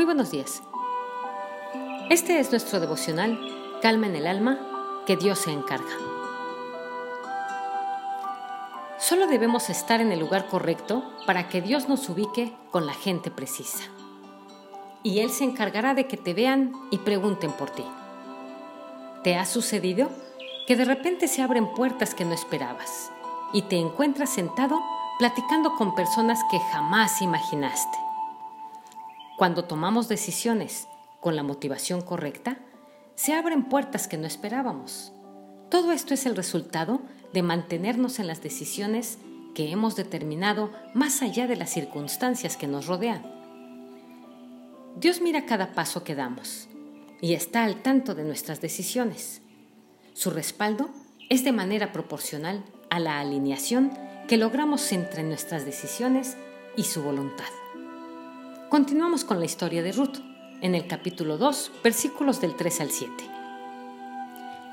[0.00, 0.62] Muy buenos días.
[2.08, 3.38] Este es nuestro devocional,
[3.82, 4.58] Calma en el alma,
[5.04, 5.92] que Dios se encarga.
[8.98, 13.30] Solo debemos estar en el lugar correcto para que Dios nos ubique con la gente
[13.30, 13.84] precisa.
[15.02, 17.84] Y Él se encargará de que te vean y pregunten por ti.
[19.22, 20.08] ¿Te ha sucedido
[20.66, 23.12] que de repente se abren puertas que no esperabas
[23.52, 24.80] y te encuentras sentado
[25.18, 28.09] platicando con personas que jamás imaginaste?
[29.40, 30.86] Cuando tomamos decisiones
[31.18, 32.58] con la motivación correcta,
[33.14, 35.14] se abren puertas que no esperábamos.
[35.70, 37.00] Todo esto es el resultado
[37.32, 39.16] de mantenernos en las decisiones
[39.54, 43.22] que hemos determinado más allá de las circunstancias que nos rodean.
[44.96, 46.68] Dios mira cada paso que damos
[47.22, 49.40] y está al tanto de nuestras decisiones.
[50.12, 50.90] Su respaldo
[51.30, 53.90] es de manera proporcional a la alineación
[54.28, 56.36] que logramos entre nuestras decisiones
[56.76, 57.59] y su voluntad.
[58.70, 60.18] Continuamos con la historia de Ruth,
[60.60, 63.12] en el capítulo 2, versículos del 3 al 7.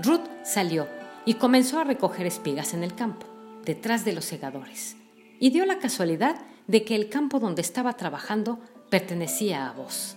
[0.03, 0.87] Ruth salió
[1.25, 3.25] y comenzó a recoger espigas en el campo,
[3.65, 4.97] detrás de los segadores,
[5.39, 8.59] y dio la casualidad de que el campo donde estaba trabajando
[8.91, 10.15] pertenecía a Boz,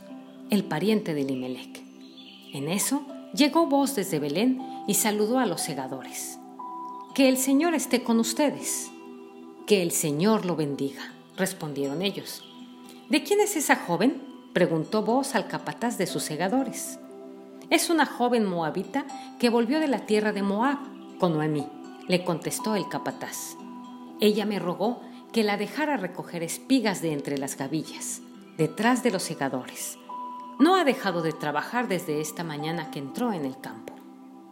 [0.51, 1.81] el pariente de Limelec.
[2.53, 6.39] En eso llegó Boz desde Belén y saludó a los segadores.
[7.15, 8.91] Que el Señor esté con ustedes.
[9.67, 12.45] Que el Señor lo bendiga, respondieron ellos.
[13.11, 14.23] ¿De quién es esa joven?
[14.53, 17.01] preguntó Boaz al capataz de sus segadores.
[17.69, 19.05] Es una joven moabita
[19.41, 20.79] que volvió de la tierra de Moab
[21.19, 21.67] con Noemí,
[22.07, 23.57] le contestó el capataz.
[24.21, 25.01] Ella me rogó
[25.33, 28.23] que la dejara recoger espigas de entre las gavillas,
[28.57, 29.99] detrás de los segadores.
[30.61, 33.93] No ha dejado de trabajar desde esta mañana que entró en el campo,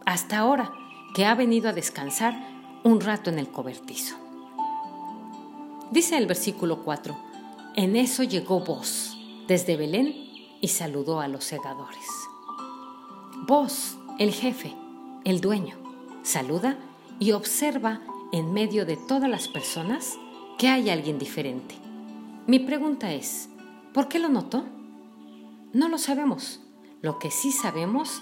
[0.05, 0.73] hasta ahora
[1.15, 2.37] que ha venido a descansar
[2.83, 4.17] un rato en el cobertizo.
[5.91, 7.28] Dice el versículo 4,
[7.75, 9.17] en eso llegó Vos
[9.47, 10.13] desde Belén
[10.61, 12.05] y saludó a los segadores.
[13.47, 14.75] Vos, el jefe,
[15.23, 15.77] el dueño,
[16.23, 16.77] saluda
[17.19, 20.17] y observa en medio de todas las personas
[20.57, 21.75] que hay alguien diferente.
[22.47, 23.49] Mi pregunta es,
[23.93, 24.65] ¿por qué lo notó?
[25.73, 26.61] No lo sabemos.
[27.01, 28.21] Lo que sí sabemos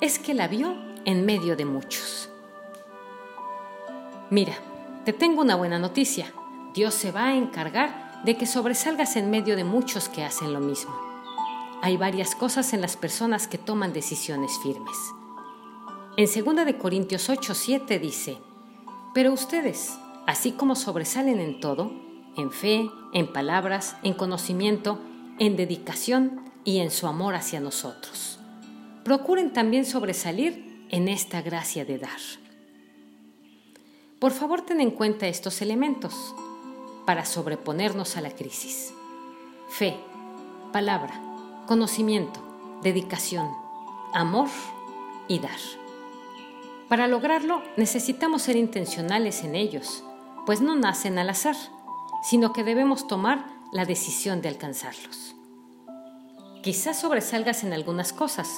[0.00, 2.28] es que la vio en medio de muchos.
[4.30, 4.54] Mira,
[5.04, 6.32] te tengo una buena noticia.
[6.74, 10.60] Dios se va a encargar de que sobresalgas en medio de muchos que hacen lo
[10.60, 10.94] mismo.
[11.82, 14.96] Hay varias cosas en las personas que toman decisiones firmes.
[16.16, 18.38] En 2 de Corintios 8, 7 dice,
[19.14, 19.96] Pero ustedes,
[20.26, 21.92] así como sobresalen en todo,
[22.36, 24.98] en fe, en palabras, en conocimiento,
[25.38, 28.40] en dedicación y en su amor hacia nosotros,
[29.04, 32.18] procuren también sobresalir en esta gracia de dar.
[34.18, 36.34] Por favor, ten en cuenta estos elementos
[37.08, 38.92] para sobreponernos a la crisis.
[39.70, 39.98] Fe,
[40.74, 41.18] palabra,
[41.66, 42.38] conocimiento,
[42.82, 43.50] dedicación,
[44.12, 44.50] amor
[45.26, 45.58] y dar.
[46.90, 50.04] Para lograrlo necesitamos ser intencionales en ellos,
[50.44, 51.56] pues no nacen al azar,
[52.22, 53.42] sino que debemos tomar
[53.72, 55.34] la decisión de alcanzarlos.
[56.62, 58.50] Quizás sobresalgas en algunas cosas,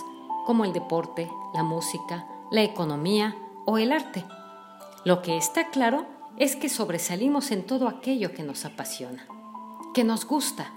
[0.44, 4.24] como el deporte, la música, la economía o el arte.
[5.04, 6.04] Lo que está claro
[6.40, 9.26] es que sobresalimos en todo aquello que nos apasiona,
[9.92, 10.72] que nos gusta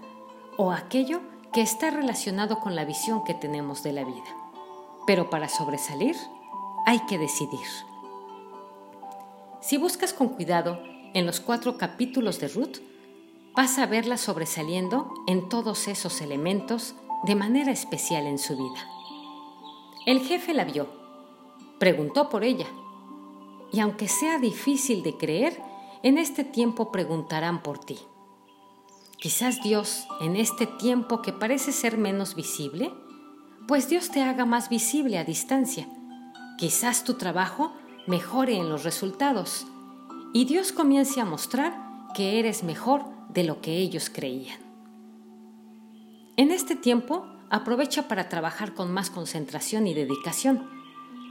[0.57, 1.21] o aquello
[1.53, 4.35] que está relacionado con la visión que tenemos de la vida.
[5.07, 6.17] Pero para sobresalir
[6.85, 7.65] hay que decidir.
[9.61, 12.79] Si buscas con cuidado en los cuatro capítulos de Ruth,
[13.55, 16.93] vas a verla sobresaliendo en todos esos elementos
[17.23, 18.85] de manera especial en su vida.
[20.05, 20.89] El jefe la vio,
[21.79, 22.67] preguntó por ella
[23.73, 25.59] y aunque sea difícil de creer,
[26.03, 27.97] en este tiempo preguntarán por ti.
[29.17, 32.93] Quizás Dios, en este tiempo que parece ser menos visible,
[33.67, 35.87] pues Dios te haga más visible a distancia.
[36.57, 37.73] Quizás tu trabajo
[38.05, 39.65] mejore en los resultados
[40.33, 41.75] y Dios comience a mostrar
[42.13, 44.59] que eres mejor de lo que ellos creían.
[46.37, 50.69] En este tiempo, aprovecha para trabajar con más concentración y dedicación.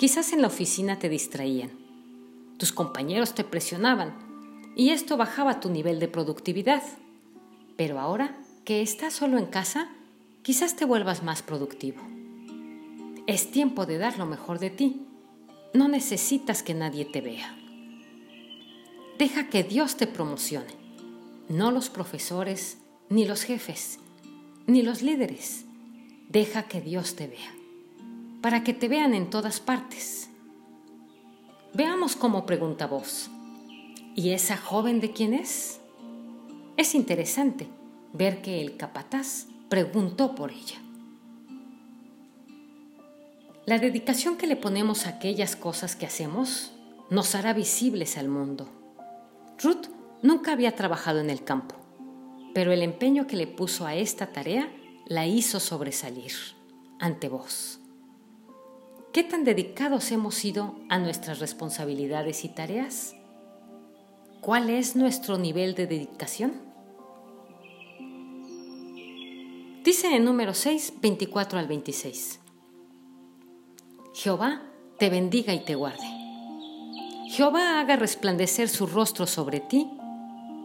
[0.00, 1.82] Quizás en la oficina te distraían
[2.62, 4.14] tus compañeros te presionaban
[4.76, 6.80] y esto bajaba tu nivel de productividad.
[7.76, 9.90] Pero ahora que estás solo en casa,
[10.42, 12.00] quizás te vuelvas más productivo.
[13.26, 15.08] Es tiempo de dar lo mejor de ti.
[15.74, 17.58] No necesitas que nadie te vea.
[19.18, 20.76] Deja que Dios te promocione,
[21.48, 23.98] no los profesores, ni los jefes,
[24.68, 25.64] ni los líderes.
[26.28, 27.52] Deja que Dios te vea,
[28.40, 30.28] para que te vean en todas partes.
[31.74, 33.30] Veamos cómo pregunta vos.
[34.14, 35.80] ¿Y esa joven de quién es?
[36.76, 37.66] Es interesante
[38.12, 40.76] ver que el capataz preguntó por ella.
[43.64, 46.72] La dedicación que le ponemos a aquellas cosas que hacemos
[47.08, 48.68] nos hará visibles al mundo.
[49.62, 49.86] Ruth
[50.20, 51.76] nunca había trabajado en el campo,
[52.52, 54.68] pero el empeño que le puso a esta tarea
[55.06, 56.32] la hizo sobresalir
[56.98, 57.81] ante vos.
[59.12, 63.14] ¿Qué tan dedicados hemos sido a nuestras responsabilidades y tareas?
[64.40, 66.54] ¿Cuál es nuestro nivel de dedicación?
[69.84, 72.40] Dice en número 6, 24 al 26.
[74.14, 74.62] Jehová
[74.98, 76.08] te bendiga y te guarde.
[77.28, 79.90] Jehová haga resplandecer su rostro sobre ti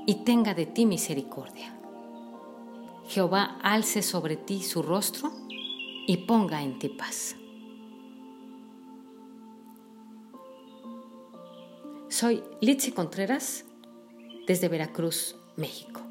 [0.05, 1.77] y tenga de ti misericordia.
[3.09, 5.33] Jehová alce sobre ti su rostro
[6.07, 7.35] y ponga en ti paz.
[12.19, 13.63] Soy Litsi Contreras
[14.47, 16.06] desde Veracruz, México.